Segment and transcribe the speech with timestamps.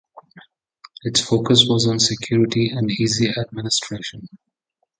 [1.03, 4.27] Its focus was on security and easy administration.